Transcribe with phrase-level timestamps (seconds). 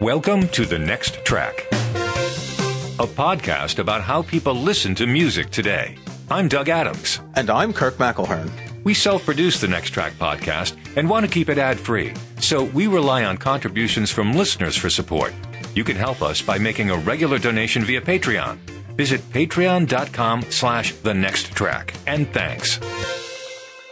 [0.00, 5.96] Welcome to The Next Track, a podcast about how people listen to music today.
[6.28, 7.20] I'm Doug Adams.
[7.36, 8.50] And I'm Kirk McElhearn.
[8.82, 12.64] We self produce the Next Track podcast and want to keep it ad free, so
[12.64, 15.32] we rely on contributions from listeners for support.
[15.76, 18.56] You can help us by making a regular donation via Patreon.
[18.96, 21.94] Visit patreon.com slash the next track.
[22.08, 22.78] And thanks.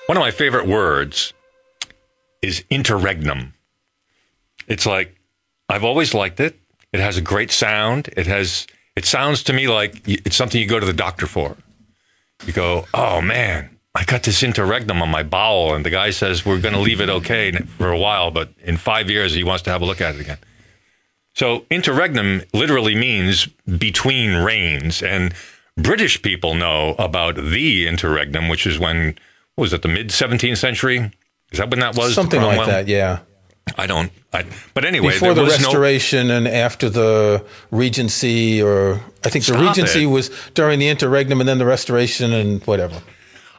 [0.07, 1.33] One of my favorite words
[2.43, 3.55] is interregnum.
[4.67, 5.17] It's like,
[5.69, 6.59] I've always liked it.
[6.93, 8.09] It has a great sound.
[8.17, 8.67] It has,
[8.97, 11.57] it sounds to me like it's something you go to the doctor for.
[12.47, 15.75] You go, oh man, I got this interregnum on my bowel.
[15.75, 18.77] And the guy says, we're going to leave it okay for a while, but in
[18.77, 20.39] five years, he wants to have a look at it again.
[21.35, 25.03] So interregnum literally means between reigns.
[25.03, 25.35] And
[25.77, 29.19] British people know about the interregnum, which is when,
[29.57, 31.11] was it the mid 17th century?
[31.51, 32.15] Is that when that was?
[32.15, 33.21] Something like that, yeah.
[33.77, 34.13] I don't.
[34.33, 34.45] I,
[34.75, 40.05] but anyway, before the Restoration no, and after the Regency, or I think the Regency
[40.05, 40.07] it.
[40.07, 43.03] was during the Interregnum, and then the Restoration and whatever.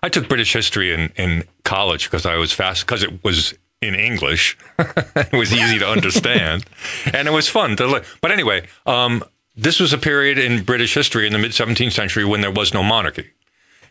[0.01, 3.95] I took British history in in college because I was fast because it was in
[3.95, 4.57] English.
[4.79, 6.65] it was easy to understand,
[7.13, 8.05] and it was fun to look.
[8.21, 9.23] But anyway, um,
[9.55, 12.73] this was a period in British history in the mid 17th century when there was
[12.73, 13.31] no monarchy.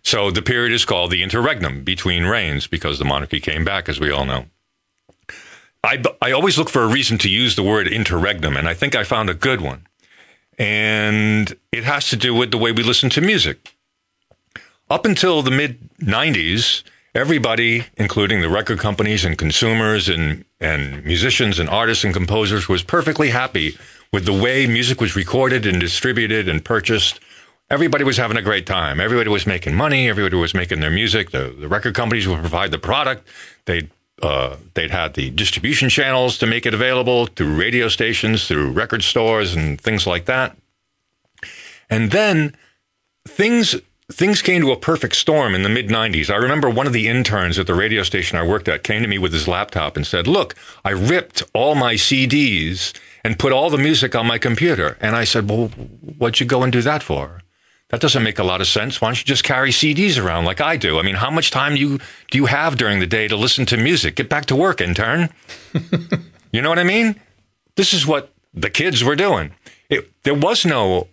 [0.02, 4.00] So the period is called the interregnum between reigns because the monarchy came back, as
[4.00, 4.46] we all know.
[5.84, 8.94] I, I always look for a reason to use the word interregnum, and I think
[8.94, 9.86] I found a good one.
[10.58, 13.74] And it has to do with the way we listen to music.
[14.88, 16.82] Up until the mid 90s,
[17.14, 22.82] everybody, including the record companies and consumers and, and musicians and artists and composers, was
[22.82, 23.76] perfectly happy
[24.12, 27.18] with the way music was recorded and distributed and purchased
[27.72, 29.00] everybody was having a great time.
[29.00, 30.08] Everybody was making money.
[30.08, 31.30] Everybody was making their music.
[31.30, 33.26] The, the record companies would provide the product.
[33.64, 33.90] They'd
[34.22, 39.02] uh, they'd had the distribution channels to make it available through radio stations, through record
[39.02, 40.56] stores, and things like that.
[41.90, 42.56] And then
[43.26, 43.76] things
[44.10, 46.30] things came to a perfect storm in the mid 90s.
[46.30, 49.08] I remember one of the interns at the radio station I worked at came to
[49.08, 50.54] me with his laptop and said, "Look,
[50.84, 52.92] I ripped all my CDs
[53.24, 55.68] and put all the music on my computer." And I said, "Well,
[56.18, 57.42] what'd you go and do that for?"
[57.92, 59.02] That doesn't make a lot of sense.
[59.02, 60.98] Why don't you just carry CDs around like I do?
[60.98, 61.98] I mean, how much time do you
[62.30, 64.16] do you have during the day to listen to music?
[64.16, 65.28] Get back to work, intern.
[66.52, 67.20] you know what I mean?
[67.76, 69.52] This is what the kids were doing.
[69.90, 71.08] It, there was no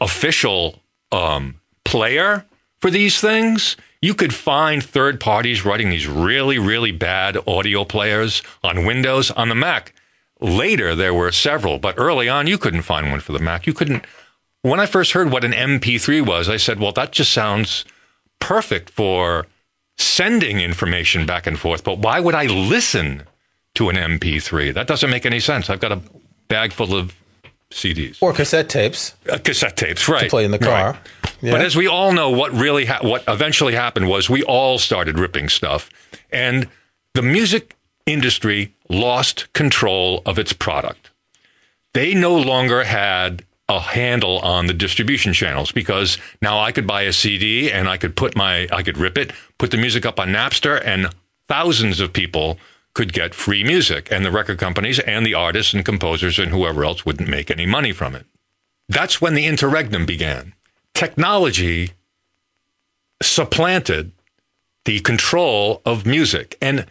[0.00, 0.80] official
[1.10, 2.46] um, player
[2.80, 3.76] for these things.
[4.00, 9.32] You could find third parties writing these really, really bad audio players on Windows.
[9.32, 9.92] On the Mac,
[10.40, 13.66] later there were several, but early on you couldn't find one for the Mac.
[13.66, 14.04] You couldn't
[14.64, 17.84] when I first heard what an MP3 was, I said, well, that just sounds
[18.40, 19.46] perfect for
[19.98, 21.84] sending information back and forth.
[21.84, 23.24] But why would I listen
[23.74, 24.72] to an MP3?
[24.72, 25.68] That doesn't make any sense.
[25.68, 26.00] I've got a
[26.48, 27.14] bag full of
[27.70, 29.14] CDs or cassette tapes.
[29.30, 30.22] Uh, cassette tapes, right?
[30.22, 30.92] To play in the car.
[30.92, 31.34] Right.
[31.42, 31.52] Yeah.
[31.52, 35.18] But as we all know, what really ha- what eventually happened was we all started
[35.18, 35.90] ripping stuff,
[36.32, 36.68] and
[37.12, 37.76] the music
[38.06, 41.10] industry lost control of its product.
[41.92, 47.02] They no longer had a handle on the distribution channels because now I could buy
[47.02, 50.20] a CD and I could put my, I could rip it, put the music up
[50.20, 51.08] on Napster, and
[51.48, 52.58] thousands of people
[52.94, 54.08] could get free music.
[54.10, 57.66] And the record companies and the artists and composers and whoever else wouldn't make any
[57.66, 58.26] money from it.
[58.88, 60.52] That's when the interregnum began.
[60.94, 61.92] Technology
[63.22, 64.12] supplanted
[64.84, 66.56] the control of music.
[66.60, 66.86] And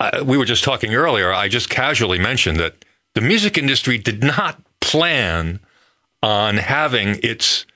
[0.00, 4.22] uh, we were just talking earlier, I just casually mentioned that the music industry did
[4.22, 5.60] not plan
[6.22, 7.66] on having its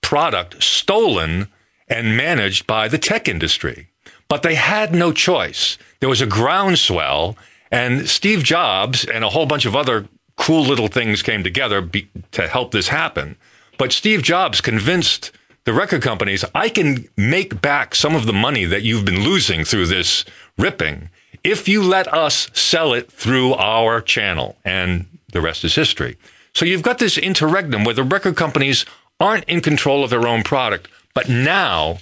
[0.00, 1.48] product stolen
[1.88, 3.88] and managed by the tech industry.
[4.28, 5.78] But they had no choice.
[6.00, 7.36] There was a groundswell,
[7.70, 10.06] and Steve Jobs and a whole bunch of other
[10.36, 13.36] cool little things came together be- to help this happen.
[13.78, 15.32] But Steve Jobs convinced
[15.64, 19.64] the record companies, I can make back some of the money that you've been losing
[19.64, 20.24] through this
[20.56, 21.10] ripping
[21.42, 24.56] if you let us sell it through our channel.
[24.64, 26.16] And the rest is history.
[26.56, 28.86] So you've got this interregnum where the record companies
[29.20, 31.98] aren't in control of their own product, but now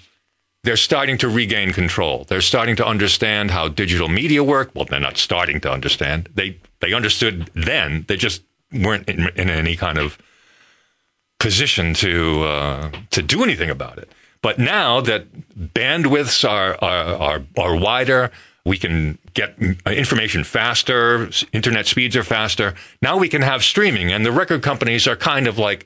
[0.63, 2.25] they're starting to regain control.
[2.29, 4.71] They're starting to understand how digital media work.
[4.73, 6.29] Well, they're not starting to understand.
[6.33, 8.05] They they understood then.
[8.07, 8.43] They just
[8.73, 10.19] weren't in, in any kind of
[11.41, 14.09] position to uh, to do anything about it.
[14.41, 15.27] But now that
[15.59, 18.31] bandwidths are are, are, are wider,
[18.65, 19.57] we can get
[19.87, 21.29] uh, information faster.
[21.53, 22.75] Internet speeds are faster.
[23.03, 25.85] Now we can have streaming, and the record companies are kind of like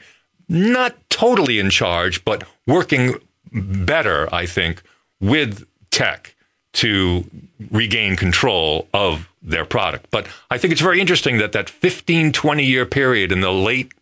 [0.49, 3.15] not totally in charge, but working
[3.53, 4.83] better, I think,
[5.21, 6.35] with tech
[6.75, 7.25] to
[7.71, 10.07] regain control of their product.
[10.11, 13.93] But I think it's very interesting that that 15, 20 year period in the late,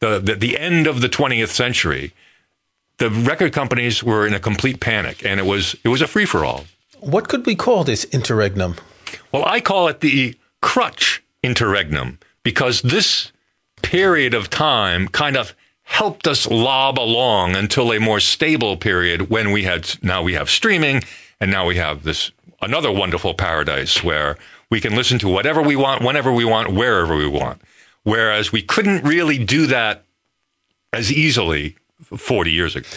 [0.00, 2.12] the, the, the end of the 20th century,
[2.98, 6.24] the record companies were in a complete panic and it was, it was a free
[6.24, 6.64] for all.
[7.00, 8.76] What could we call this interregnum?
[9.32, 13.32] Well, I call it the crutch interregnum because this
[13.82, 19.52] period of time kind of helped us lob along until a more stable period when
[19.52, 21.02] we had now we have streaming
[21.40, 22.30] and now we have this
[22.60, 24.36] another wonderful paradise where
[24.70, 27.62] we can listen to whatever we want whenever we want wherever we want
[28.02, 30.04] whereas we couldn't really do that
[30.92, 32.88] as easily 40 years ago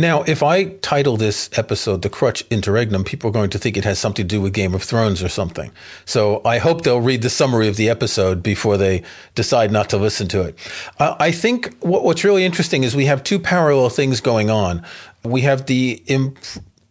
[0.00, 3.84] now, if I title this episode The Crutch Interregnum, people are going to think it
[3.84, 5.70] has something to do with Game of Thrones or something.
[6.04, 9.02] So I hope they'll read the summary of the episode before they
[9.34, 10.58] decide not to listen to it.
[10.98, 14.84] I think what, what's really interesting is we have two parallel things going on.
[15.22, 16.38] We have the imp-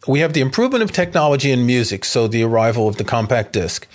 [0.08, 3.86] we have the improvement of technology in music, so the arrival of the compact disc.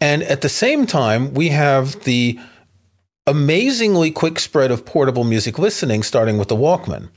[0.00, 2.38] And at the same time, we have the
[3.26, 7.08] amazingly quick spread of portable music listening, starting with the Walkman.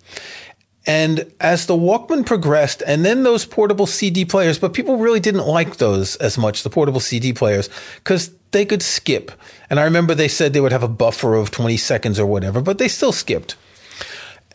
[0.85, 5.45] And as the Walkman progressed, and then those portable CD players, but people really didn't
[5.45, 9.31] like those as much, the portable CD players, because they could skip.
[9.69, 12.61] And I remember they said they would have a buffer of 20 seconds or whatever,
[12.61, 13.55] but they still skipped.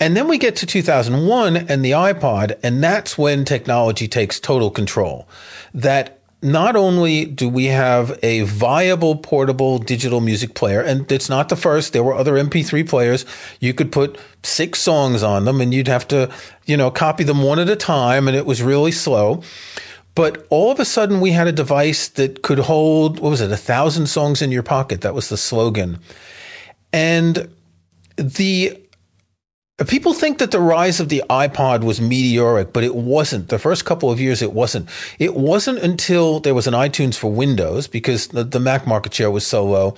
[0.01, 4.71] And then we get to 2001 and the iPod, and that's when technology takes total
[4.71, 5.29] control.
[5.73, 11.49] That not only do we have a viable portable digital music player, and it's not
[11.49, 13.25] the first, there were other MP3 players.
[13.61, 16.31] You could put six songs on them and you'd have to,
[16.67, 19.43] you know, copy them one at a time, and it was really slow.
[20.15, 23.51] But all of a sudden, we had a device that could hold, what was it,
[23.51, 25.01] a thousand songs in your pocket.
[25.01, 25.99] That was the slogan.
[26.93, 27.51] And
[28.17, 28.84] the
[29.89, 33.49] People think that the rise of the iPod was meteoric, but it wasn't.
[33.49, 34.89] The first couple of years, it wasn't.
[35.19, 39.33] It wasn't until there was an iTunes for Windows because the, the Mac market share
[39.33, 39.97] was so low.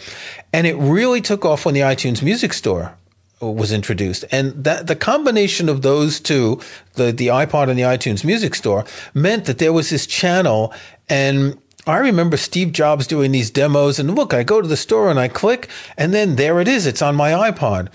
[0.50, 2.96] And it really took off when the iTunes Music Store
[3.38, 4.24] was introduced.
[4.32, 6.58] And that the combination of those two,
[6.94, 10.72] the, the iPod and the iTunes Music Store, meant that there was this channel
[11.06, 15.08] and I remember Steve Jobs doing these demos and look, I go to the store
[15.08, 16.84] and I click and then there it is.
[16.84, 17.90] It's on my iPod.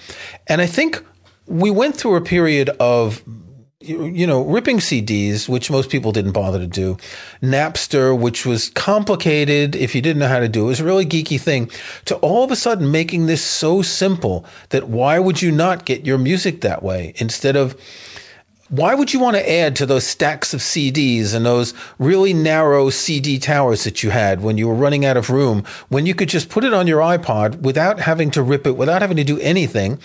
[0.48, 1.04] And I think
[1.52, 3.24] we went through a period of
[3.84, 6.98] you know, ripping CDs, which most people didn't bother to do.
[7.42, 10.66] Napster, which was complicated if you didn't know how to do it.
[10.66, 11.70] It was a really geeky thing.
[12.06, 16.06] To all of a sudden making this so simple that why would you not get
[16.06, 17.76] your music that way instead of
[18.72, 22.90] why would you want to add to those stacks of CDs and those really narrow
[22.90, 26.30] CD towers that you had when you were running out of room when you could
[26.30, 29.38] just put it on your iPod without having to rip it, without having to do
[29.42, 30.00] anything?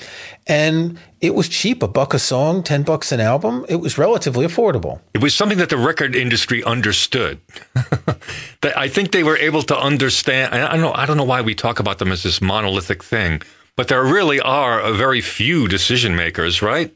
[0.48, 3.64] And it was cheap, a buck a song, 10 bucks an album.
[3.68, 5.00] It was relatively affordable.
[5.14, 7.38] It was something that the record industry understood.
[7.74, 10.52] that I think they were able to understand.
[10.52, 13.42] I don't know, I don't know why we talk about them as this monolithic thing,
[13.76, 16.92] but there really are a very few decision makers, right?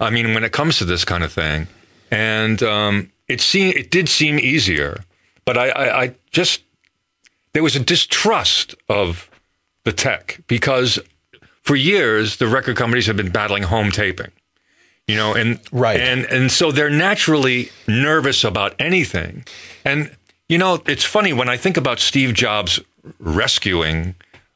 [0.00, 1.68] I mean, when it comes to this kind of thing,
[2.10, 5.04] and um, it seemed it did seem easier,
[5.44, 6.62] but I, I, I just
[7.52, 9.30] there was a distrust of
[9.84, 10.98] the tech because
[11.62, 14.30] for years the record companies have been battling home taping
[15.06, 16.00] you know and right.
[16.00, 19.44] and and so they're naturally nervous about anything.
[19.84, 20.10] And
[20.48, 22.80] you know it's funny when i think about steve jobs
[23.18, 24.14] rescuing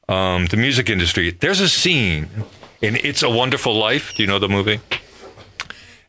[0.08, 2.28] um, the music industry there's a scene
[2.80, 4.80] in it's a wonderful life do you know the movie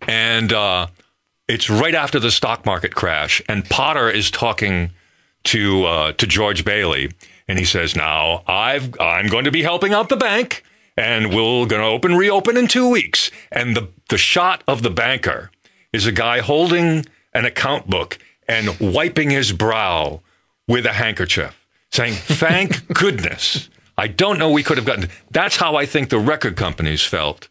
[0.09, 0.87] and uh,
[1.47, 4.89] it's right after the stock market crash, and Potter is talking
[5.43, 7.11] to uh, to George Bailey,
[7.47, 10.63] and he says, "Now I've I'm going to be helping out the bank,
[10.97, 14.89] and we're going to open reopen in two weeks." And the the shot of the
[14.89, 15.51] banker
[15.93, 20.21] is a guy holding an account book and wiping his brow
[20.67, 25.09] with a handkerchief, saying, "Thank goodness." I don't know we could have gotten.
[25.29, 27.49] That's how I think the record companies felt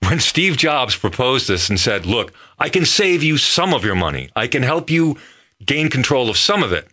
[0.00, 3.94] when Steve Jobs proposed this and said, look, I can save you some of your
[3.94, 4.30] money.
[4.34, 5.16] I can help you
[5.64, 6.88] gain control of some of it.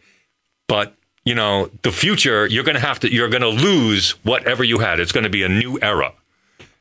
[0.67, 4.63] But, you know, the future, you're going to have to, you're going to lose whatever
[4.63, 4.99] you had.
[4.99, 6.13] It's going to be a new era.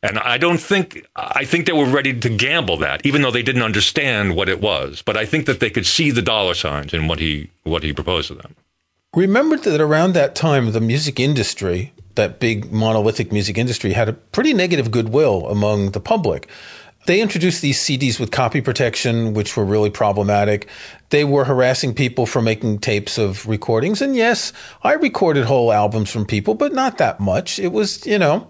[0.02, 3.42] And I don't think, I think they were ready to gamble that, even though they
[3.42, 5.02] didn't understand what it was.
[5.02, 7.92] But I think that they could see the dollar signs in what he, what he
[7.92, 8.54] proposed to them.
[9.14, 14.12] Remember that around that time, the music industry that big monolithic music industry had a
[14.12, 16.48] pretty negative goodwill among the public.
[17.06, 20.66] they introduced these CDs with copy protection, which were really problematic.
[21.10, 24.02] They were harassing people for making tapes of recordings.
[24.02, 27.60] And yes, I recorded whole albums from people, but not that much.
[27.60, 28.48] It was, you know,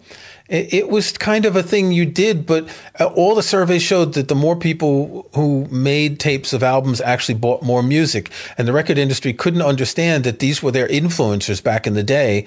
[0.49, 2.68] it, was kind of a thing you did, but
[3.00, 7.35] uh, all the surveys showed that the more people who made tapes of albums actually
[7.35, 8.30] bought more music.
[8.56, 12.46] And the record industry couldn't understand that these were their influencers back in the day.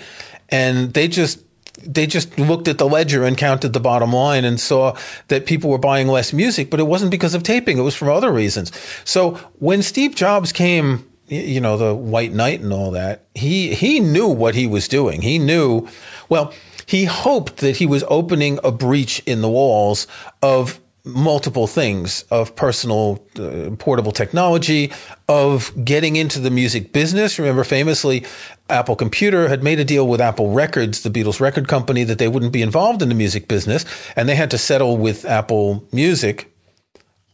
[0.52, 1.44] And they just
[1.84, 5.70] they just looked at the ledger and counted the bottom line and saw that people
[5.70, 7.78] were buying less music, but it wasn't because of taping.
[7.78, 8.72] It was for other reasons.
[9.06, 14.00] So when Steve Jobs came, you know, the white knight and all that, he, he
[14.00, 15.22] knew what he was doing.
[15.22, 15.88] He knew,
[16.28, 16.54] well,
[16.86, 20.08] he hoped that he was opening a breach in the walls
[20.42, 20.80] of
[21.14, 24.92] multiple things of personal uh, portable technology,
[25.28, 27.40] of getting into the music business.
[27.40, 28.26] Remember, famously,
[28.70, 32.28] Apple Computer had made a deal with Apple Records, the Beatles record company, that they
[32.28, 33.86] wouldn't be involved in the music business,
[34.16, 36.54] and they had to settle with Apple Music.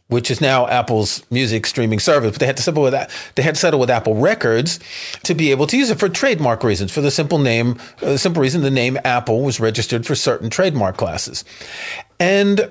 [0.08, 2.94] Which is now Apple's music streaming service, but they had to settle with.
[3.34, 4.78] They had to settle with Apple Records
[5.24, 6.92] to be able to use it for trademark reasons.
[6.92, 10.48] For the simple name, uh, the simple reason the name Apple was registered for certain
[10.48, 11.44] trademark classes,
[12.20, 12.70] and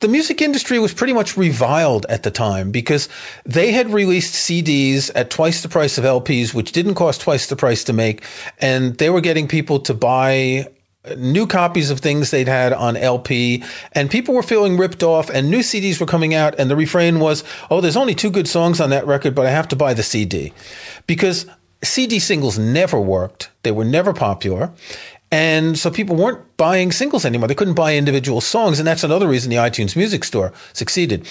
[0.00, 3.08] the music industry was pretty much reviled at the time because
[3.44, 7.56] they had released CDs at twice the price of LPs, which didn't cost twice the
[7.56, 8.24] price to make.
[8.58, 10.68] And they were getting people to buy
[11.16, 15.50] new copies of things they'd had on LP and people were feeling ripped off and
[15.50, 18.80] new CDs were coming out and the refrain was, Oh, there's only two good songs
[18.80, 20.52] on that record, but I have to buy the CD
[21.06, 21.46] because
[21.82, 23.50] CD singles never worked.
[23.62, 24.72] They were never popular.
[25.32, 27.46] And so people weren't buying singles anymore.
[27.48, 28.80] They couldn't buy individual songs.
[28.80, 31.26] And that's another reason the iTunes Music Store succeeded.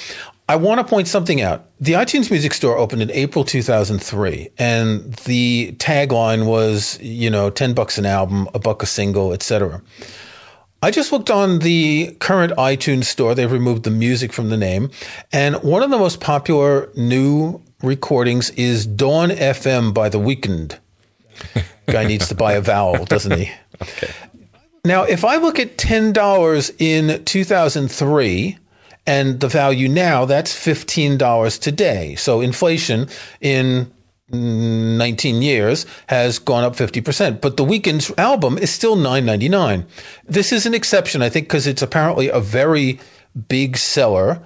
[0.48, 1.66] I want to point something out.
[1.80, 7.74] The iTunes Music Store opened in April 2003 and the tagline was, you know, 10
[7.74, 9.82] bucks an album, a buck a single, etc.
[10.82, 13.36] I just looked on the current iTunes store.
[13.36, 14.92] They've removed the music from the name.
[15.32, 20.80] And one of the most popular new recordings is Dawn FM by The Weeknd.
[21.86, 23.52] Guy needs to buy a vowel, doesn't he?
[23.82, 24.12] Okay.
[24.86, 28.58] Now, if I look at $10 in 2003
[29.06, 32.16] and the value now, that's $15 today.
[32.16, 33.08] So inflation
[33.42, 33.92] in
[34.32, 39.86] 19 years has gone up 50%, but the Weeknd's album is still 9.99.
[40.26, 43.00] This is an exception, I think, because it's apparently a very
[43.48, 44.42] big seller.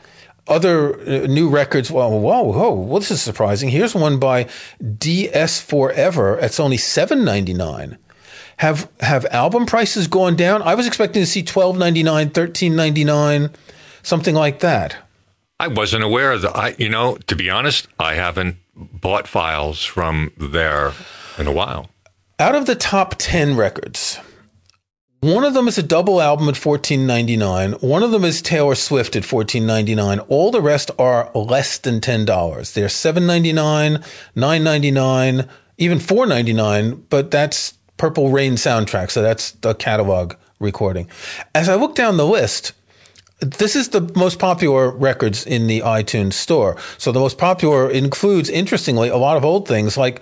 [0.48, 3.70] Other uh, new records, well, whoa, whoa, well, this is surprising.
[3.70, 4.48] Here's one by
[4.98, 6.38] DS Forever.
[6.40, 7.98] It's only 7.99.
[8.64, 10.62] Have have album prices gone down?
[10.62, 13.50] I was expecting to see twelve ninety nine, thirteen ninety nine,
[14.04, 14.96] something like that.
[15.60, 16.56] I wasn't aware of that.
[16.56, 20.94] I, you know, to be honest, I haven't bought files from there
[21.38, 21.90] in a while.
[22.40, 24.18] Out of the top ten records,
[25.20, 27.74] one of them is a double album at fourteen ninety nine.
[27.74, 30.20] One of them is Taylor Swift at fourteen ninety nine.
[30.30, 32.72] All the rest are less than ten dollars.
[32.72, 34.02] They're seven ninety nine,
[34.36, 37.04] nine ninety nine, even four ninety nine.
[37.10, 39.12] But that's Purple Rain soundtrack.
[39.12, 41.08] So that's the catalog recording.
[41.54, 42.74] As I look down the list,
[43.40, 46.78] this is the most popular records in the iTunes store.
[46.98, 50.22] So the most popular includes, interestingly, a lot of old things like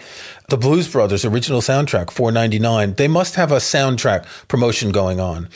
[0.50, 2.96] the Blues Brothers original soundtrack, 499.
[2.96, 5.50] They must have a soundtrack promotion going on.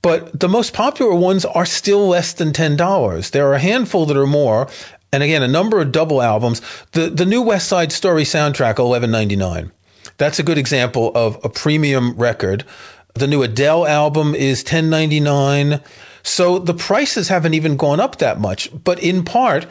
[0.00, 3.30] But the most popular ones are still less than $10.
[3.30, 4.68] There are a handful that are more.
[5.12, 6.62] And again, a number of double albums.
[6.92, 9.72] The, the new West Side Story soundtrack, 1199.
[10.18, 12.64] That's a good example of a premium record.
[13.14, 15.80] The new Adele album is 1099.
[16.22, 19.66] So the prices haven't even gone up that much, but in part,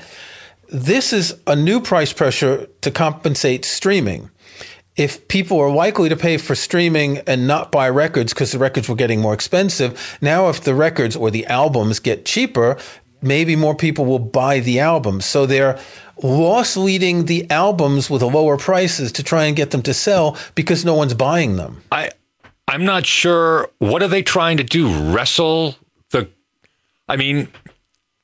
[0.70, 4.30] this is a new price pressure to compensate streaming.
[4.96, 8.90] If people are likely to pay for streaming and not buy records because the records
[8.90, 12.78] were getting more expensive, now if the records or the albums get cheaper,
[13.22, 15.26] maybe more people will buy the albums.
[15.26, 15.80] So they're
[16.24, 20.84] loss leading the albums with lower prices to try and get them to sell because
[20.84, 21.82] no one's buying them.
[21.92, 22.12] I
[22.68, 25.76] I'm not sure what are they trying to do wrestle
[26.12, 26.30] the
[27.08, 27.48] I mean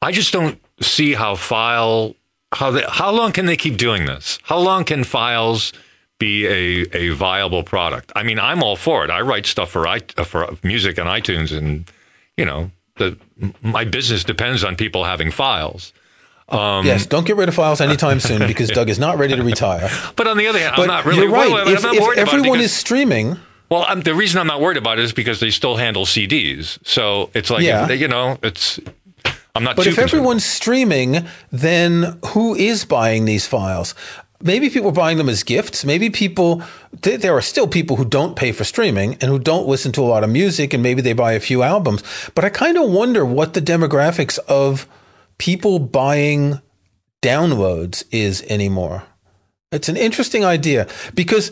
[0.02, 2.16] I just don't see how file
[2.54, 4.40] how they, how long can they keep doing this?
[4.44, 5.74] How long can files
[6.20, 8.12] be a, a viable product?
[8.16, 9.10] I mean, I'm all for it.
[9.10, 11.92] I write stuff for I, for music on iTunes and
[12.38, 13.18] you know, the
[13.62, 15.94] my business depends on people having files.
[16.50, 19.44] Um, yes, don't get rid of files anytime soon because Doug is not ready to
[19.44, 19.90] retire.
[20.16, 21.24] But on the other hand, but I'm not really.
[21.24, 21.52] You're right.
[21.52, 23.38] Well, if, if everyone because, is streaming,
[23.70, 26.78] well, I'm, the reason I'm not worried about it is because they still handle CDs.
[26.86, 27.90] So it's like, yeah.
[27.92, 28.80] you know, it's.
[29.56, 29.76] I'm not.
[29.76, 30.10] But if concerned.
[30.10, 33.96] everyone's streaming, then who is buying these files?
[34.44, 35.84] maybe people are buying them as gifts.
[35.86, 36.62] Maybe people,
[37.02, 40.02] th- there are still people who don't pay for streaming and who don't listen to
[40.02, 42.04] a lot of music and maybe they buy a few albums.
[42.36, 44.88] But I kind of wonder what the demographics of
[45.38, 46.62] people buying
[47.22, 49.04] downloads is anymore.
[49.72, 51.52] It's an interesting idea because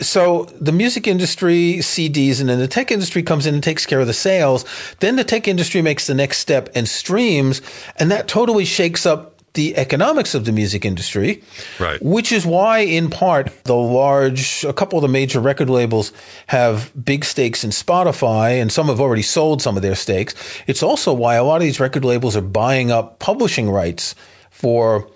[0.00, 4.00] so the music industry CDs and then the tech industry comes in and takes care
[4.00, 4.64] of the sales.
[5.00, 7.62] Then the tech industry makes the next step and streams,
[7.96, 11.42] and that totally shakes up the economics of the music industry.
[11.78, 12.00] Right.
[12.02, 16.12] Which is why, in part, the large, a couple of the major record labels
[16.48, 20.34] have big stakes in Spotify, and some have already sold some of their stakes.
[20.66, 24.14] It's also why a lot of these record labels are buying up publishing rights
[24.50, 25.08] for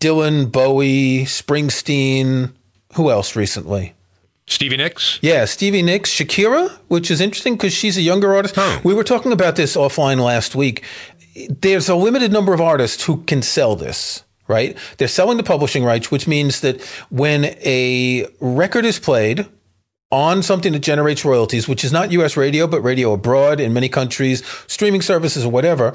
[0.00, 2.52] Dylan, Bowie, Springsteen,
[2.94, 3.94] who else recently?
[4.46, 5.20] Stevie Nicks?
[5.22, 8.54] Yeah, Stevie Nicks, Shakira, which is interesting because she's a younger artist.
[8.56, 8.80] Oh.
[8.82, 10.82] We were talking about this offline last week.
[11.34, 14.76] There's a limited number of artists who can sell this, right?
[14.98, 19.46] They're selling the publishing rights, which means that when a record is played
[20.10, 23.88] on something that generates royalties, which is not US radio, but radio abroad in many
[23.88, 25.94] countries, streaming services or whatever,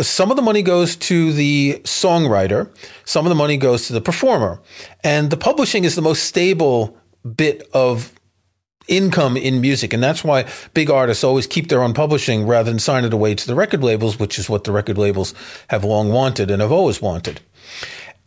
[0.00, 2.68] some of the money goes to the songwriter,
[3.04, 4.60] some of the money goes to the performer.
[5.04, 6.98] And the publishing is the most stable
[7.36, 8.13] bit of
[8.88, 9.92] income in music.
[9.92, 13.34] And that's why big artists always keep their own publishing rather than sign it away
[13.34, 15.34] to the record labels, which is what the record labels
[15.68, 17.40] have long wanted and have always wanted.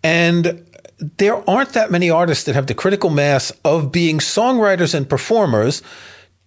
[0.03, 0.65] And
[0.99, 5.81] there aren't that many artists that have the critical mass of being songwriters and performers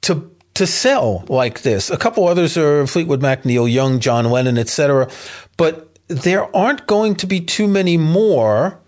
[0.03, 1.91] to to sell like this.
[1.91, 5.09] A couple others are Fleetwood Mac, Neil Young, John Lennon, etc.
[5.57, 8.81] But there aren't going to be too many more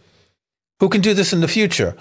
[0.81, 1.97] who can do this in the future.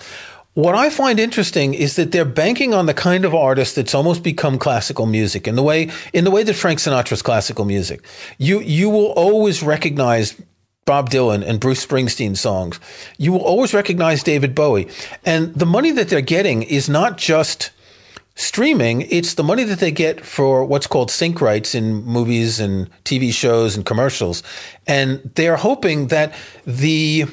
[0.53, 4.21] What I find interesting is that they're banking on the kind of artist that's almost
[4.21, 8.05] become classical music in the way in the way that Frank Sinatra's classical music.
[8.37, 10.35] You you will always recognize
[10.83, 12.81] Bob Dylan and Bruce Springsteen songs.
[13.17, 14.89] You will always recognize David Bowie.
[15.23, 17.71] And the money that they're getting is not just
[18.35, 22.89] streaming, it's the money that they get for what's called sync rights in movies and
[23.05, 24.43] TV shows and commercials.
[24.87, 26.33] And they're hoping that
[26.65, 27.25] the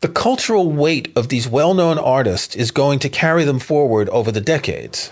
[0.00, 4.40] the cultural weight of these well-known artists is going to carry them forward over the
[4.40, 5.10] decades.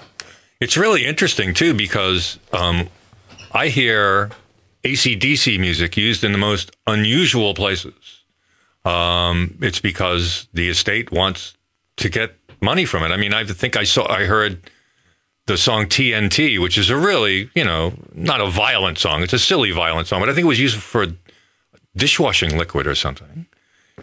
[0.61, 2.89] It's really interesting too because um,
[3.53, 4.31] I hear
[4.85, 8.25] ACDC music used in the most unusual places.
[8.85, 11.55] Um, it's because the estate wants
[11.97, 13.11] to get money from it.
[13.11, 14.71] I mean, I think I saw, I heard
[15.47, 19.23] the song TNT, which is a really, you know, not a violent song.
[19.23, 21.07] It's a silly violent song, but I think it was used for
[21.97, 23.47] dishwashing liquid or something.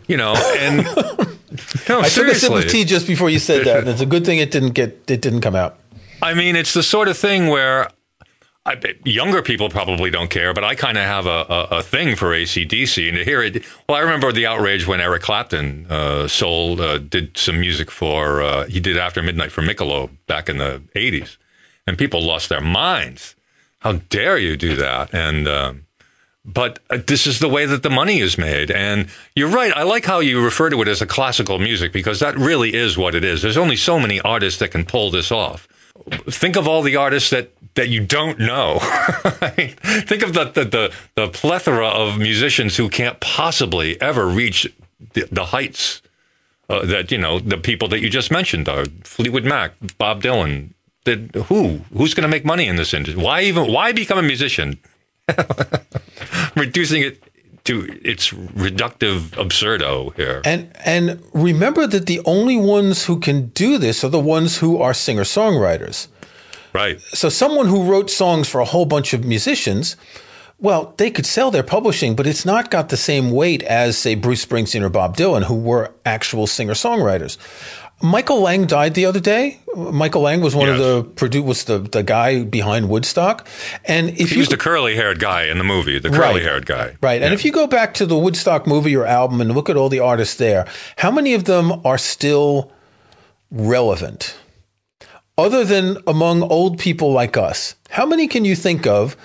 [0.07, 0.77] You know, and
[1.89, 4.05] no, I took a sip of tea just before you said that, and it's a
[4.05, 5.79] good thing it didn't get it didn't come out.
[6.21, 7.89] I mean, it's the sort of thing where
[8.67, 12.15] I, younger people probably don't care, but I kind of have a, a, a thing
[12.15, 13.07] for ACDC.
[13.07, 16.97] And to hear it, well, I remember the outrage when Eric Clapton uh, sold, uh,
[16.97, 21.37] did some music for, uh, he did After Midnight for Michelob back in the 80s.
[21.85, 23.35] And people lost their minds.
[23.79, 25.13] How dare you do that?
[25.13, 25.84] And, um,
[26.45, 28.69] but uh, this is the way that the money is made.
[28.69, 29.73] And you're right.
[29.75, 32.97] I like how you refer to it as a classical music because that really is
[32.97, 33.41] what it is.
[33.41, 35.67] There's only so many artists that can pull this off.
[36.27, 38.77] Think of all the artists that, that you don't know.
[39.25, 44.71] Think of the, the, the, the plethora of musicians who can't possibly ever reach
[45.13, 46.01] the, the heights
[46.69, 50.69] uh, that, you know, the people that you just mentioned are Fleetwood Mac, Bob Dylan.
[51.05, 51.81] That, who?
[51.95, 53.21] Who's going to make money in this industry?
[53.21, 53.71] Why even?
[53.71, 54.79] Why become a musician?
[56.55, 57.21] reducing it
[57.65, 60.41] to its reductive absurdo here.
[60.45, 64.77] And and remember that the only ones who can do this are the ones who
[64.77, 66.07] are singer songwriters.
[66.73, 66.99] Right.
[67.01, 69.95] So someone who wrote songs for a whole bunch of musicians,
[70.59, 74.13] well, they could sell their publishing, but it's not got the same weight as say
[74.15, 77.37] Bruce Springsteen or Bob Dylan, who were actual singer songwriters.
[78.01, 79.59] Michael Lang died the other day.
[79.75, 80.79] Michael Lang was one Yes.
[80.79, 83.47] of the produ- was the, the guy behind Woodstock,
[83.85, 86.65] and if He you was the curly haired guy in the movie, the curly haired
[86.65, 86.95] guy.
[87.01, 87.21] Right.
[87.21, 89.89] And if you go back to the Woodstock movie or album and look at all
[89.89, 92.71] the artists there, how many of them are still
[93.51, 94.35] relevant?
[95.37, 99.17] Other than among old people like us, how many can you think of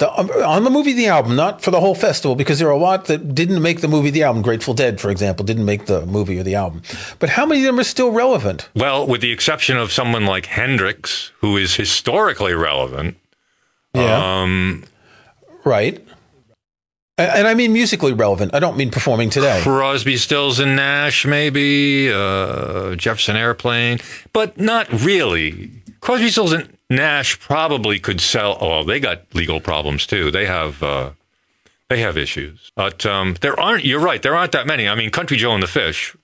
[0.00, 2.72] the, um, on the movie, the album, not for the whole festival, because there are
[2.72, 4.42] a lot that didn't make the movie, the album.
[4.42, 6.82] Grateful Dead, for example, didn't make the movie or the album.
[7.18, 8.68] But how many of them are still relevant?
[8.74, 13.18] Well, with the exception of someone like Hendrix, who is historically relevant.
[13.94, 14.40] Yeah.
[14.42, 14.84] Um,
[15.64, 16.02] right.
[17.18, 18.54] And, and I mean musically relevant.
[18.54, 19.60] I don't mean performing today.
[19.62, 23.98] Crosby, Stills, and Nash, maybe uh, Jefferson Airplane,
[24.32, 25.70] but not really.
[26.00, 28.58] Crosby, Stills, and Nash probably could sell.
[28.60, 30.30] Oh, they got legal problems too.
[30.30, 31.10] They have uh,
[31.88, 33.84] they have issues, but um, there aren't.
[33.84, 34.20] You're right.
[34.20, 34.88] There aren't that many.
[34.88, 36.16] I mean, Country Joe and the Fish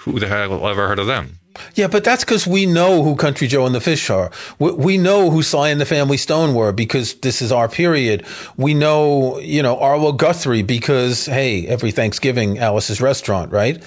[0.00, 1.38] who the hell ever heard of them?
[1.74, 4.30] Yeah, but that's because we know who Country Joe and the Fish are.
[4.58, 8.24] We, we, know who Sly and the Family Stone were because this is our period.
[8.56, 13.82] We know, you know, Arlo Guthrie because, hey, every Thanksgiving, Alice's Restaurant, right?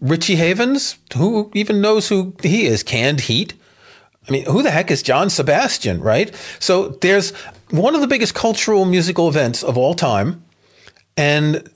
[0.00, 2.82] Richie Havens, who even knows who he is?
[2.82, 3.54] Canned Heat.
[4.28, 6.34] I mean, who the heck is John Sebastian, right?
[6.60, 7.32] So there's
[7.70, 10.44] one of the biggest cultural musical events of all time.
[11.16, 11.68] And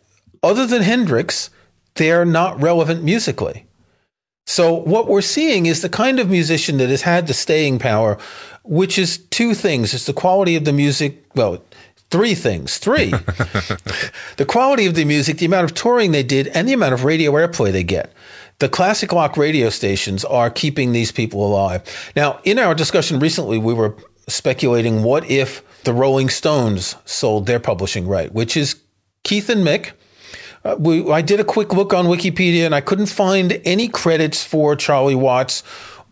[0.43, 1.51] other than Hendrix,
[1.95, 3.67] they're not relevant musically.
[4.47, 8.17] So what we're seeing is the kind of musician that has had the staying power,
[8.63, 9.93] which is two things.
[9.93, 11.25] It's the quality of the music.
[11.35, 11.65] Well,
[12.11, 12.79] three things.
[12.79, 13.11] Three.
[14.37, 17.03] the quality of the music, the amount of touring they did, and the amount of
[17.03, 18.13] radio airplay they get.
[18.59, 21.83] The classic rock radio stations are keeping these people alive.
[22.17, 23.97] Now, in our discussion recently, we were
[24.29, 28.77] speculating what if the Rolling Stones sold their publishing right, which is
[29.23, 29.93] Keith and Mick
[30.67, 34.43] uh, we, I did a quick look on Wikipedia and I couldn't find any credits
[34.43, 35.63] for Charlie Watts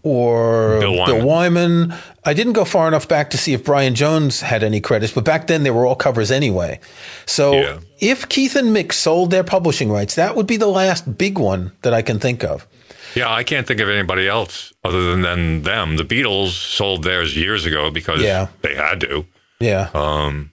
[0.04, 1.16] or Bill Wyman.
[1.16, 1.94] Bill Wyman.
[2.24, 5.24] I didn't go far enough back to see if Brian Jones had any credits, but
[5.24, 6.78] back then they were all covers anyway.
[7.26, 7.78] So yeah.
[8.00, 11.72] if Keith and Mick sold their publishing rights, that would be the last big one
[11.82, 12.66] that I can think of.
[13.14, 15.96] Yeah, I can't think of anybody else other than, than them.
[15.96, 18.48] The Beatles sold theirs years ago because yeah.
[18.62, 19.24] they had to.
[19.60, 19.90] Yeah.
[19.94, 20.52] Um,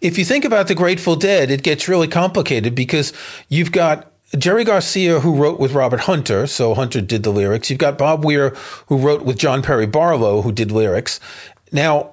[0.00, 3.12] if you think about the Grateful Dead, it gets really complicated because
[3.48, 7.68] you've got Jerry Garcia, who wrote with Robert Hunter, so Hunter did the lyrics.
[7.68, 8.50] You've got Bob Weir,
[8.86, 11.18] who wrote with John Perry Barlow, who did lyrics.
[11.72, 12.12] Now,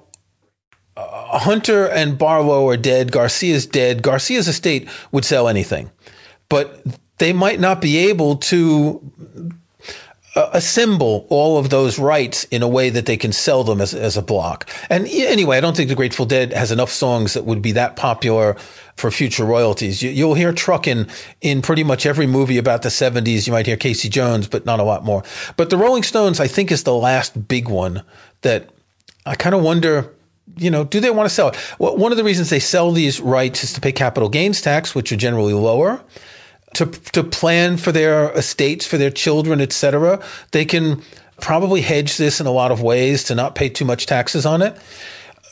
[0.96, 3.12] uh, Hunter and Barlow are dead.
[3.12, 4.02] Garcia's dead.
[4.02, 5.90] Garcia's estate would sell anything,
[6.48, 6.82] but
[7.18, 9.00] they might not be able to
[10.52, 14.16] assemble all of those rights in a way that they can sell them as, as
[14.16, 14.68] a block.
[14.90, 17.96] And anyway, I don't think the Grateful Dead has enough songs that would be that
[17.96, 18.56] popular
[18.96, 20.02] for future royalties.
[20.02, 21.08] You, will hear Truckin'
[21.40, 23.46] in pretty much every movie about the 70s.
[23.46, 25.22] You might hear Casey Jones, but not a lot more.
[25.56, 28.02] But the Rolling Stones, I think, is the last big one
[28.42, 28.70] that
[29.26, 30.14] I kind of wonder
[30.56, 31.74] you know, do they want to sell it?
[31.78, 34.94] Well, one of the reasons they sell these rights is to pay capital gains tax,
[34.94, 36.02] which are generally lower
[36.78, 40.22] to to plan for their estates for their children, etc.
[40.52, 41.02] They can
[41.40, 44.62] probably hedge this in a lot of ways to not pay too much taxes on
[44.62, 44.76] it.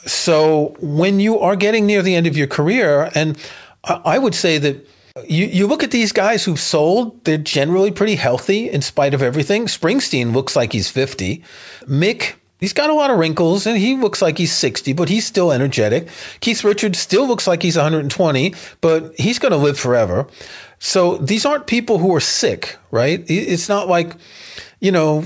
[0.05, 3.37] So when you are getting near the end of your career, and
[3.83, 4.87] I would say that
[5.27, 9.21] you, you look at these guys who've sold, they're generally pretty healthy in spite of
[9.21, 9.65] everything.
[9.65, 11.43] Springsteen looks like he's 50.
[11.85, 15.25] Mick, he's got a lot of wrinkles and he looks like he's 60, but he's
[15.25, 16.07] still energetic.
[16.39, 20.27] Keith Richards still looks like he's 120, but he's going to live forever.
[20.79, 23.23] So these aren't people who are sick, right?
[23.27, 24.13] It's not like,
[24.79, 25.25] you know,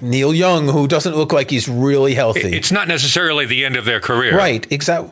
[0.00, 2.56] Neil Young, who doesn't look like he's really healthy.
[2.56, 4.36] It's not necessarily the end of their career.
[4.36, 5.10] Right, exactly.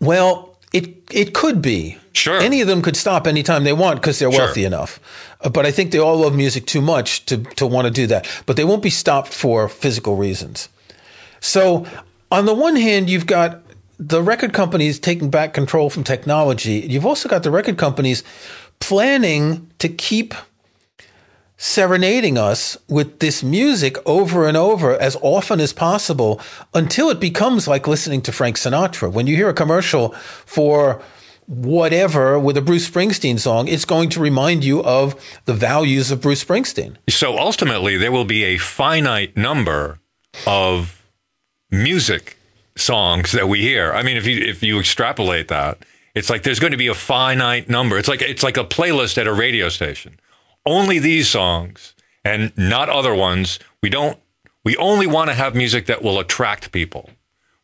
[0.00, 1.98] Well, it it could be.
[2.14, 2.38] Sure.
[2.38, 4.66] Any of them could stop anytime they want because they're wealthy sure.
[4.66, 5.00] enough.
[5.40, 8.06] Uh, but I think they all love music too much to, to want to do
[8.08, 8.28] that.
[8.44, 10.68] But they won't be stopped for physical reasons.
[11.40, 11.86] So,
[12.30, 13.61] on the one hand, you've got
[14.08, 16.84] the record companies taking back control from technology.
[16.88, 18.24] You've also got the record companies
[18.80, 20.34] planning to keep
[21.56, 26.40] serenading us with this music over and over as often as possible
[26.74, 29.12] until it becomes like listening to Frank Sinatra.
[29.12, 30.08] When you hear a commercial
[30.44, 31.00] for
[31.46, 36.20] whatever with a Bruce Springsteen song, it's going to remind you of the values of
[36.20, 36.96] Bruce Springsteen.
[37.08, 40.00] So ultimately, there will be a finite number
[40.44, 41.08] of
[41.70, 42.36] music
[42.76, 43.92] songs that we hear.
[43.92, 45.78] I mean, if you if you extrapolate that,
[46.14, 47.98] it's like there's going to be a finite number.
[47.98, 50.18] It's like it's like a playlist at a radio station.
[50.64, 53.58] Only these songs and not other ones.
[53.82, 54.18] We don't
[54.64, 57.10] we only want to have music that will attract people.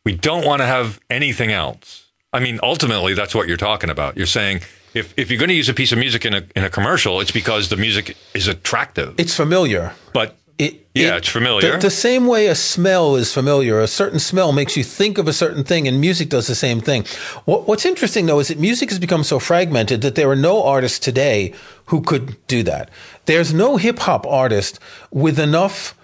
[0.03, 2.07] We don't want to have anything else.
[2.33, 4.17] I mean, ultimately that's what you're talking about.
[4.17, 4.61] You're saying
[4.93, 7.19] if, if you're going to use a piece of music in a in a commercial,
[7.21, 9.15] it's because the music is attractive.
[9.17, 9.93] It's familiar.
[10.13, 11.71] But it, yeah, it, it's familiar.
[11.71, 13.79] The, the, same way a smell is familiar.
[13.79, 16.81] A certain smell makes you think of a certain thing, and music does the same
[16.81, 17.05] thing.
[17.45, 20.61] What, what's interesting, though, is that music has become so fragmented that there are no
[20.61, 21.53] artists today
[21.85, 22.91] who could do that.
[23.25, 24.79] There's no hip hop artist
[25.11, 25.97] with enough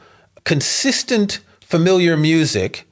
[0.46, 2.88] consistent, familiar music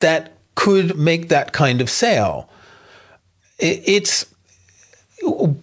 [0.00, 2.50] that could make that kind of sale.
[3.58, 4.26] It, it's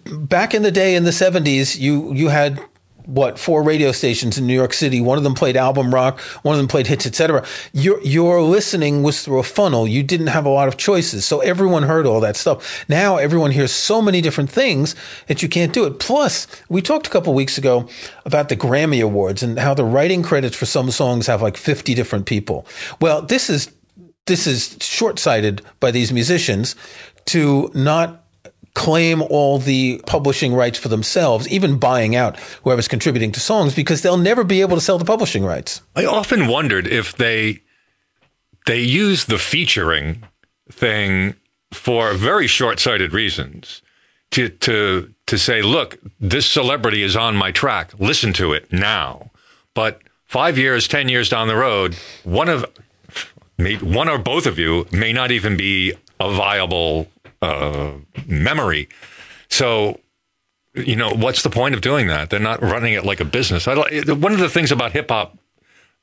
[0.06, 2.58] back in the day in the 70s, you, you had
[3.06, 5.00] what four radio stations in New York City.
[5.00, 7.44] One of them played album rock, one of them played hits, etc.
[7.72, 9.86] Your your listening was through a funnel.
[9.86, 12.84] You didn't have a lot of choices, so everyone heard all that stuff.
[12.88, 14.94] Now everyone hears so many different things
[15.26, 15.98] that you can't do it.
[15.98, 17.88] Plus, we talked a couple weeks ago
[18.24, 21.94] about the Grammy Awards and how the writing credits for some songs have like fifty
[21.94, 22.66] different people.
[23.00, 23.72] Well, this is
[24.26, 26.76] this is short sighted by these musicians
[27.26, 28.21] to not
[28.74, 34.02] claim all the publishing rights for themselves, even buying out whoever's contributing to songs, because
[34.02, 35.82] they'll never be able to sell the publishing rights.
[35.94, 37.60] I often wondered if they
[38.66, 40.24] they use the featuring
[40.70, 41.34] thing
[41.72, 43.82] for very short-sighted reasons
[44.30, 47.92] to to to say, look, this celebrity is on my track.
[47.98, 49.30] Listen to it now.
[49.74, 52.64] But five years, ten years down the road, one of
[53.82, 57.08] one or both of you may not even be a viable
[57.42, 57.92] uh,
[58.26, 58.88] memory.
[59.48, 60.00] So,
[60.74, 62.30] you know, what's the point of doing that?
[62.30, 63.68] They're not running it like a business.
[63.68, 65.36] I, one of the things about hip hop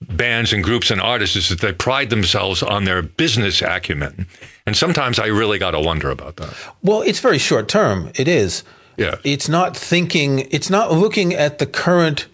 [0.01, 4.27] bands and groups and artists is that they pride themselves on their business acumen.
[4.65, 6.55] And sometimes I really got to wonder about that.
[6.83, 8.11] Well, it's very short term.
[8.15, 8.63] It is.
[8.97, 9.15] Yeah.
[9.23, 12.27] It's not thinking, it's not looking at the current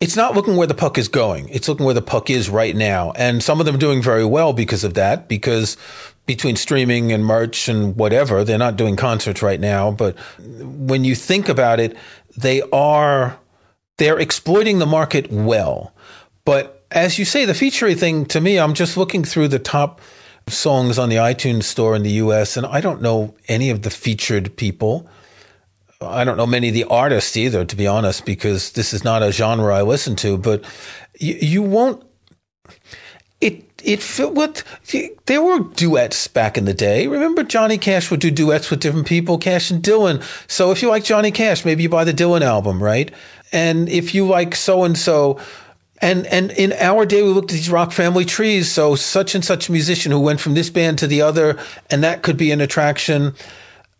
[0.00, 1.48] it's not looking where the puck is going.
[1.48, 3.12] It's looking where the puck is right now.
[3.12, 5.78] And some of them are doing very well because of that, because
[6.26, 9.90] between streaming and merch and whatever, they're not doing concerts right now.
[9.90, 11.96] But when you think about it,
[12.36, 13.38] they are,
[13.98, 15.94] they're exploiting the market well.
[16.44, 20.00] But as you say, the feature thing to me, I'm just looking through the top
[20.48, 23.90] songs on the iTunes store in the US, and I don't know any of the
[23.90, 25.08] featured people.
[26.00, 29.22] I don't know many of the artists either, to be honest, because this is not
[29.22, 30.36] a genre I listen to.
[30.36, 30.64] But
[31.18, 32.04] you, you won't.
[33.40, 34.02] It it
[34.34, 34.62] what
[35.26, 37.06] there were duets back in the day.
[37.06, 40.22] Remember, Johnny Cash would do duets with different people, Cash and Dylan.
[40.50, 43.12] So if you like Johnny Cash, maybe you buy the Dylan album, right?
[43.52, 45.38] And if you like so and so.
[46.00, 48.70] And and in our day, we looked at these rock family trees.
[48.70, 51.58] So such and such musician who went from this band to the other,
[51.90, 53.34] and that could be an attraction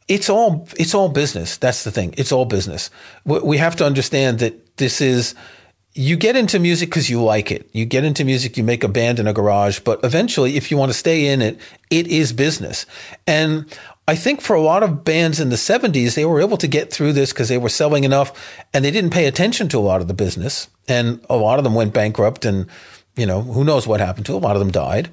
[0.08, 1.56] it's all it's all business.
[1.56, 2.14] That's the thing.
[2.16, 2.90] It's all business.
[3.24, 5.34] We have to understand that this is
[5.94, 7.68] you get into music because you like it.
[7.72, 10.76] You get into music, you make a band in a garage, but eventually, if you
[10.76, 12.84] want to stay in it, it is business.
[13.28, 13.66] And
[14.08, 16.92] I think for a lot of bands in the 70s, they were able to get
[16.92, 18.32] through this because they were selling enough
[18.74, 20.68] and they didn't pay attention to a lot of the business.
[20.88, 22.66] And a lot of them went bankrupt and,
[23.16, 24.42] you know, who knows what happened to them.
[24.42, 25.08] A lot of them died.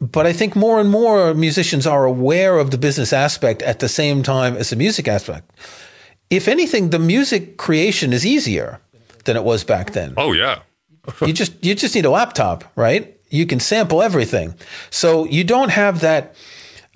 [0.00, 3.88] But I think more and more musicians are aware of the business aspect at the
[3.88, 5.50] same time as the music aspect.
[6.30, 8.80] If anything, the music creation is easier
[9.26, 10.14] than it was back then.
[10.16, 10.60] Oh yeah.
[11.20, 13.16] you just you just need a laptop, right?
[13.28, 14.54] You can sample everything.
[14.90, 16.34] So you don't have that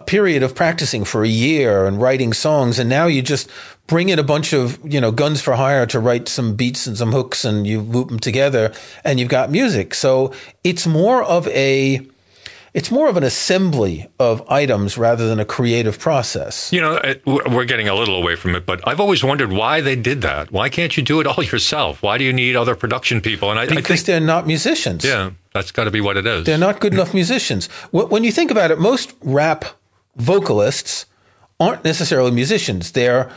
[0.07, 3.51] period of practicing for a year and writing songs and now you just
[3.87, 6.97] bring in a bunch of, you know, guns for hire to write some beats and
[6.97, 8.73] some hooks and you loop them together
[9.05, 9.95] and you've got music.
[9.95, 10.33] So
[10.65, 12.07] it's more of a
[12.73, 16.73] it's more of an assembly of items rather than a creative process.
[16.73, 19.97] You know, we're getting a little away from it, but I've always wondered why they
[19.97, 20.53] did that.
[20.53, 22.03] Why can't you do it all yourself?
[22.03, 23.51] Why do you need other production people?
[23.51, 25.05] And I, because I think, they're not musicians.
[25.05, 26.45] Yeah, that's got to be what it is.
[26.45, 27.67] They're not good enough musicians.
[27.91, 29.65] When you think about it, most rap
[30.17, 31.07] vocalists
[31.59, 32.93] aren't necessarily musicians.
[32.93, 33.31] They're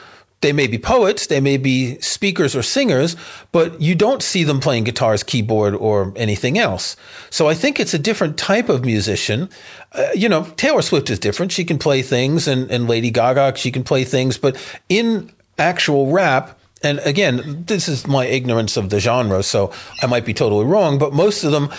[0.44, 3.16] they may be poets, they may be speakers or singers,
[3.52, 6.96] but you don't see them playing guitars, keyboard, or anything else.
[7.32, 9.50] So I think it's a different type of musician.
[9.94, 11.52] Uh, you know, Taylor Swift is different.
[11.52, 14.56] She can play things, and, and Lady Gaga, she can play things, but
[14.88, 19.72] in actual rap, and again, this is my ignorance of the genre, so
[20.04, 21.70] I might be totally wrong, but most of them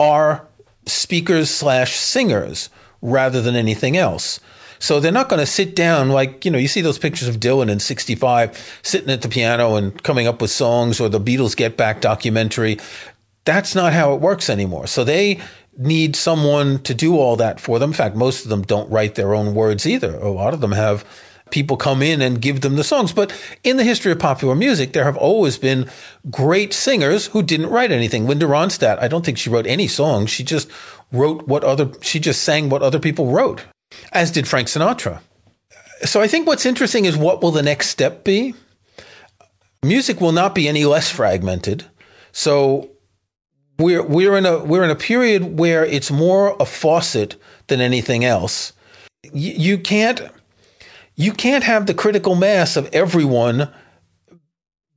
[0.00, 0.46] are
[0.86, 2.70] speakers slash singers
[3.02, 4.40] rather than anything else.
[4.84, 7.36] So they're not going to sit down like, you know, you see those pictures of
[7.36, 11.56] Dylan in 65 sitting at the piano and coming up with songs or the Beatles
[11.56, 12.76] Get Back documentary.
[13.46, 14.86] That's not how it works anymore.
[14.86, 15.40] So they
[15.78, 17.92] need someone to do all that for them.
[17.92, 20.16] In fact, most of them don't write their own words either.
[20.16, 21.02] A lot of them have
[21.50, 23.10] people come in and give them the songs.
[23.10, 25.88] But in the history of popular music, there have always been
[26.30, 28.26] great singers who didn't write anything.
[28.26, 30.28] Linda Ronstadt, I don't think she wrote any songs.
[30.28, 30.70] She just
[31.10, 33.64] wrote what other, she just sang what other people wrote
[34.12, 35.20] as did Frank Sinatra.
[36.02, 38.54] So I think what's interesting is what will the next step be?
[39.82, 41.84] Music will not be any less fragmented.
[42.32, 42.90] So
[43.78, 48.24] we're we're in a we're in a period where it's more a faucet than anything
[48.24, 48.72] else.
[49.32, 50.20] You, you can't
[51.16, 53.68] you can't have the critical mass of everyone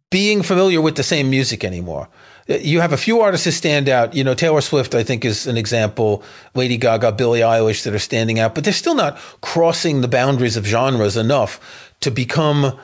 [0.10, 2.08] being familiar with the same music anymore
[2.48, 4.16] you have a few artists that stand out.
[4.16, 6.24] You know, Taylor Swift, I think, is an example.
[6.56, 10.58] Lady Gaga, Billie Eilish that are standing out, but they're still not crossing the boundaries
[10.58, 12.78] of genres enough to become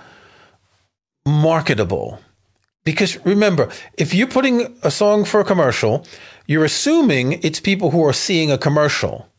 [1.26, 2.20] marketable.
[2.84, 6.06] Because remember, if you're putting a song for a commercial,
[6.46, 9.30] you're assuming it's people who are seeing a commercial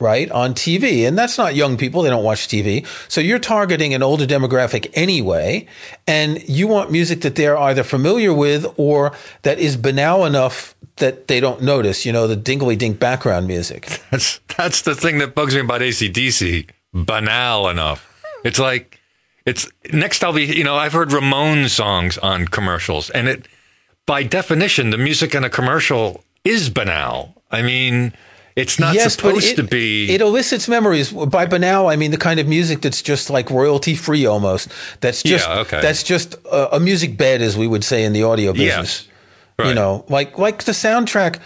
[0.00, 1.06] right, on TV.
[1.06, 2.02] And that's not young people.
[2.02, 2.86] They don't watch TV.
[3.10, 5.66] So you're targeting an older demographic anyway.
[6.06, 11.28] And you want music that they're either familiar with or that is banal enough that
[11.28, 13.88] they don't notice, you know, the dingly dink background music.
[14.10, 16.68] That's, that's the thing that bugs me about ACDC.
[16.92, 18.24] Banal enough.
[18.44, 19.00] It's like
[19.44, 20.24] it's next.
[20.24, 23.46] I'll be you know I've heard Ramones songs on commercials, and it
[24.06, 27.34] by definition the music in a commercial is banal.
[27.50, 28.12] I mean.
[28.58, 30.10] It's not Yes, supposed it- to be.
[30.14, 31.12] It elicits memories.
[31.12, 34.68] By banal, I mean the kind of music that's just like royalty free almost.
[35.00, 35.80] That's just Yeah, okay.
[35.80, 39.06] that's just a, a music bed, as we would say in the audio business.
[39.06, 39.08] yes.
[39.58, 39.68] Right.
[39.68, 41.38] You know, like like the soundtrack,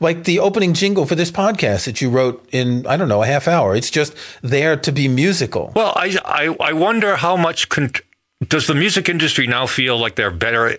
[0.00, 3.26] like the opening jingle for this podcast that you wrote in I don't know a
[3.26, 3.74] half hour.
[3.74, 5.72] It's just there to be musical.
[5.74, 7.92] Well, I, I, I wonder how much con-
[8.46, 10.76] does the music industry now feel like they're better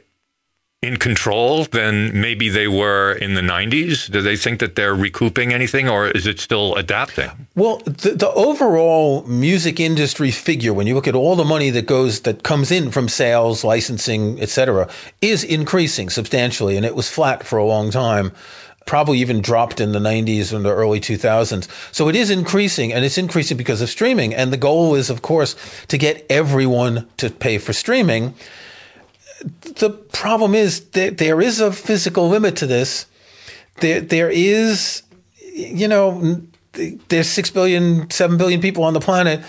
[0.81, 4.09] in control than maybe they were in the 90s?
[4.09, 7.47] Do they think that they're recouping anything or is it still adapting?
[7.55, 11.85] Well, the, the overall music industry figure, when you look at all the money that
[11.85, 14.89] goes that comes in from sales, licensing, etc.,
[15.21, 18.31] is increasing substantially, and it was flat for a long time.
[18.85, 21.67] Probably even dropped in the 90s and the early 2000s.
[21.93, 24.33] So it is increasing, and it's increasing because of streaming.
[24.33, 25.55] And the goal is, of course,
[25.89, 28.33] to get everyone to pay for streaming.
[29.41, 33.05] The problem is that there is a physical limit to this.
[33.79, 35.03] There, there is,
[35.53, 36.41] you know,
[36.73, 39.41] there's six billion, seven billion people on the planet.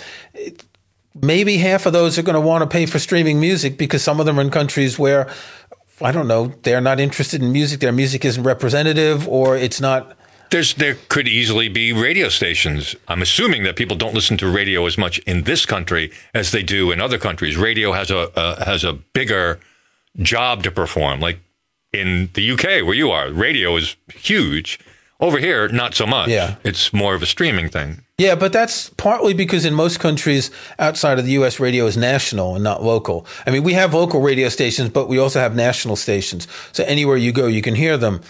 [1.20, 4.20] Maybe half of those are going to want to pay for streaming music because some
[4.20, 5.28] of them are in countries where,
[6.00, 7.80] I don't know, they're not interested in music.
[7.80, 10.16] Their music isn't representative, or it's not.
[10.50, 12.96] There's, there could easily be radio stations.
[13.06, 16.62] I'm assuming that people don't listen to radio as much in this country as they
[16.62, 17.56] do in other countries.
[17.56, 19.60] Radio has a, uh, has a bigger
[20.18, 21.20] job to perform.
[21.20, 21.40] Like
[21.92, 24.78] in the UK, where you are, radio is huge.
[25.20, 26.30] Over here, not so much.
[26.30, 26.56] Yeah.
[26.64, 28.00] It's more of a streaming thing.
[28.16, 32.54] Yeah, but that's partly because in most countries outside of the U.S., radio is national
[32.54, 33.26] and not local.
[33.46, 36.48] I mean, we have local radio stations, but we also have national stations.
[36.72, 38.22] So anywhere you go, you can hear them.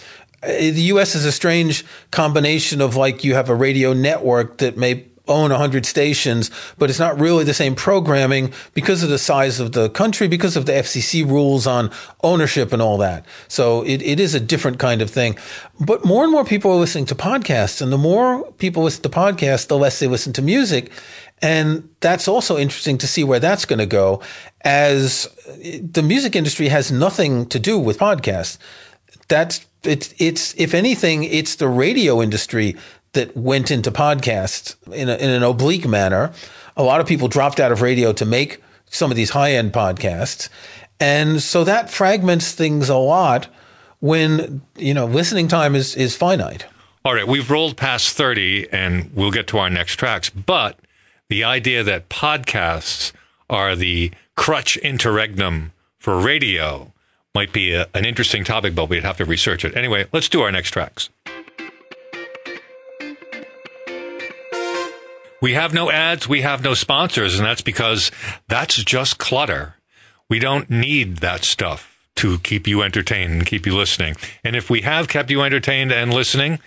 [0.43, 1.15] Uh, The U.S.
[1.15, 5.85] is a strange combination of like you have a radio network that may own 100
[5.85, 10.27] stations, but it's not really the same programming because of the size of the country,
[10.27, 11.91] because of the FCC rules on
[12.23, 13.25] ownership and all that.
[13.47, 15.37] So it, it is a different kind of thing.
[15.79, 19.09] But more and more people are listening to podcasts, and the more people listen to
[19.09, 20.91] podcasts, the less they listen to music.
[21.41, 24.21] And that's also interesting to see where that's going to go
[24.63, 25.27] as
[25.63, 28.59] the music industry has nothing to do with podcasts.
[29.27, 32.75] That's it's it's if anything, it's the radio industry
[33.13, 36.31] that went into podcasts in, a, in an oblique manner.
[36.77, 39.73] A lot of people dropped out of radio to make some of these high end
[39.73, 40.49] podcasts.
[40.99, 43.47] And so that fragments things a lot
[43.99, 46.65] when, you know, listening time is, is finite.
[47.03, 50.29] All right, we've rolled past 30 and we'll get to our next tracks.
[50.29, 50.77] But
[51.29, 53.11] the idea that podcasts
[53.49, 56.93] are the crutch interregnum for radio
[57.33, 59.75] might be a, an interesting topic, but we'd have to research it.
[59.75, 61.09] Anyway, let's do our next tracks.
[65.41, 68.11] We have no ads, we have no sponsors, and that's because
[68.47, 69.75] that's just clutter.
[70.29, 74.15] We don't need that stuff to keep you entertained and keep you listening.
[74.43, 76.59] And if we have kept you entertained and listening,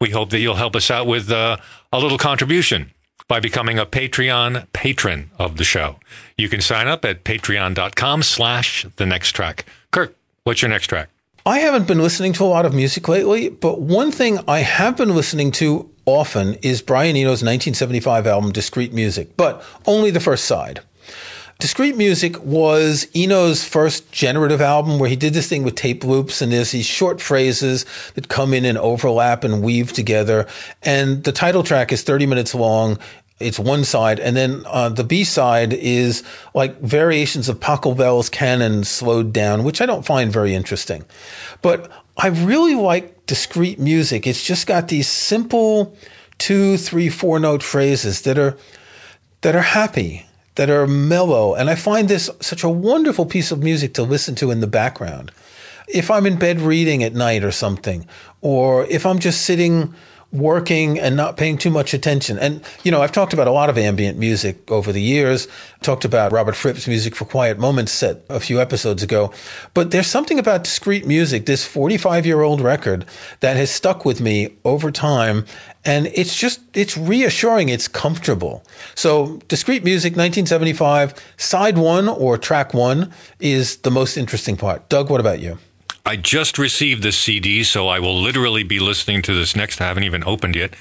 [0.00, 1.56] we hope that you'll help us out with uh,
[1.92, 2.92] a little contribution
[3.26, 5.96] by becoming a Patreon patron of the show.
[6.38, 9.66] You can sign up at patreon.com slash the next track.
[9.90, 11.10] Kirk, what's your next track?
[11.46, 14.96] I haven't been listening to a lot of music lately, but one thing I have
[14.96, 20.44] been listening to often is Brian Eno's 1975 album, Discreet Music, but only the first
[20.44, 20.80] side.
[21.60, 26.40] Discreet Music was Eno's first generative album where he did this thing with tape loops
[26.40, 30.46] and there's these short phrases that come in and overlap and weave together.
[30.82, 32.98] And the title track is 30 minutes long.
[33.40, 34.18] It's one side.
[34.18, 36.22] And then uh, the B side is
[36.54, 41.04] like variations of Pachelbel's canon slowed down, which I don't find very interesting.
[41.60, 41.90] But
[42.22, 44.26] I really like discreet music.
[44.26, 45.96] It's just got these simple
[46.36, 48.58] two, three, four note phrases that are
[49.40, 51.54] that are happy, that are mellow.
[51.54, 54.66] And I find this such a wonderful piece of music to listen to in the
[54.66, 55.32] background.
[55.88, 58.06] If I'm in bed reading at night or something,
[58.42, 59.94] or if I'm just sitting
[60.32, 62.38] working and not paying too much attention.
[62.38, 65.48] And, you know, I've talked about a lot of ambient music over the years,
[65.82, 69.32] talked about Robert Fripp's music for Quiet Moments set a few episodes ago.
[69.74, 73.06] But there's something about discreet music, this 45 year old record
[73.40, 75.46] that has stuck with me over time.
[75.84, 77.68] And it's just, it's reassuring.
[77.68, 78.62] It's comfortable.
[78.94, 84.88] So discreet music, 1975, side one or track one is the most interesting part.
[84.88, 85.58] Doug, what about you?
[86.04, 89.80] I just received this CD, so I will literally be listening to this next.
[89.80, 90.74] I haven't even opened yet.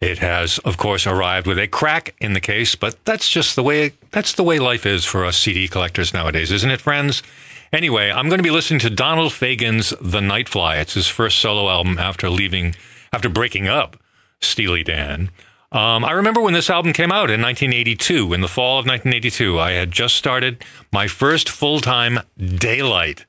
[0.00, 3.62] It has, of course, arrived with a crack in the case, but that's just the
[3.62, 7.22] way that's the way life is for us CD collectors nowadays, isn't it, friends?
[7.72, 10.80] Anyway, I'm going to be listening to Donald Fagen's The Nightfly.
[10.80, 12.74] It's his first solo album after leaving,
[13.12, 13.96] after breaking up
[14.40, 15.30] Steely Dan.
[15.70, 19.60] Um, I remember when this album came out in 1982, in the fall of 1982.
[19.60, 23.24] I had just started my first full time daylight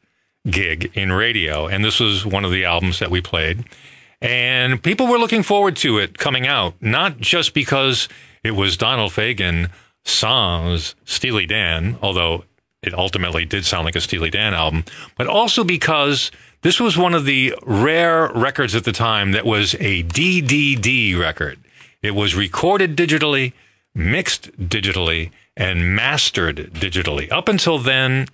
[0.49, 3.63] gig in radio, and this was one of the albums that we played.
[4.21, 8.07] And people were looking forward to it coming out, not just because
[8.43, 9.69] it was Donald Fagen
[10.03, 12.45] sans Steely Dan, although
[12.81, 14.83] it ultimately did sound like a Steely Dan album,
[15.17, 16.31] but also because
[16.61, 21.59] this was one of the rare records at the time that was a DDD record.
[22.01, 23.53] It was recorded digitally,
[23.93, 27.31] mixed digitally, and mastered digitally.
[27.31, 28.27] Up until then,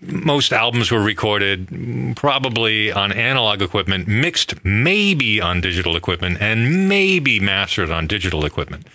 [0.00, 7.40] most albums were recorded probably on analog equipment, mixed maybe on digital equipment, and maybe
[7.40, 8.86] mastered on digital equipment.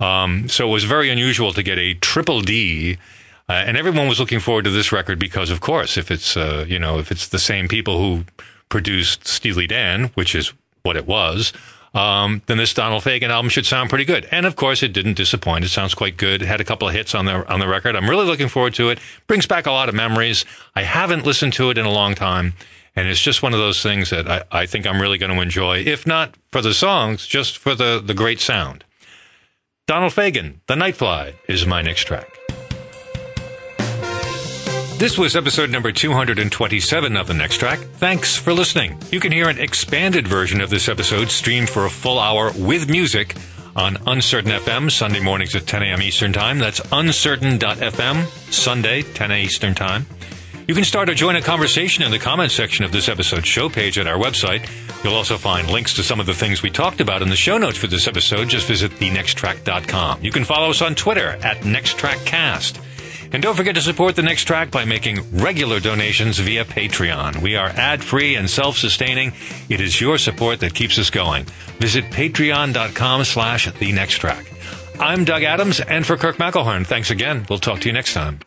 [0.00, 2.98] Um, so it was very unusual to get a triple D.
[3.48, 6.64] Uh, and everyone was looking forward to this record because, of course, if it's uh,
[6.68, 8.24] you know if it's the same people who
[8.68, 11.52] produced Steely Dan, which is what it was,
[11.94, 14.26] um, then this Donald Fagen album should sound pretty good.
[14.30, 15.64] And of course, it didn't disappoint.
[15.64, 16.42] It sounds quite good.
[16.42, 17.96] It had a couple of hits on the on the record.
[17.96, 18.98] I'm really looking forward to it.
[19.26, 20.44] Brings back a lot of memories.
[20.74, 22.54] I haven't listened to it in a long time,
[22.96, 25.40] and it's just one of those things that I, I think I'm really going to
[25.42, 25.78] enjoy.
[25.78, 28.84] If not for the songs, just for the the great sound.
[29.86, 32.41] Donald Fagen, The Nightfly, is my next track.
[35.02, 37.80] This was episode number 227 of The Next Track.
[37.80, 38.96] Thanks for listening.
[39.10, 42.88] You can hear an expanded version of this episode streamed for a full hour with
[42.88, 43.34] music
[43.74, 46.02] on Uncertain FM Sunday mornings at 10 a.m.
[46.02, 46.60] Eastern Time.
[46.60, 49.44] That's uncertain.fm, Sunday, 10 a.m.
[49.44, 50.06] Eastern Time.
[50.68, 53.68] You can start or join a conversation in the comments section of this episode's show
[53.68, 54.70] page at our website.
[55.02, 57.58] You'll also find links to some of the things we talked about in the show
[57.58, 58.48] notes for this episode.
[58.48, 60.22] Just visit thenexttrack.com.
[60.22, 62.91] You can follow us on Twitter at NextTrackCast.
[63.32, 67.40] And don't forget to support the next track by making regular donations via Patreon.
[67.40, 69.32] We are ad free and self sustaining.
[69.70, 71.44] It is your support that keeps us going.
[71.78, 74.52] Visit patreon.com slash the next track.
[75.00, 77.46] I'm Doug Adams, and for Kirk McElhearn, thanks again.
[77.48, 78.40] We'll talk to you next time.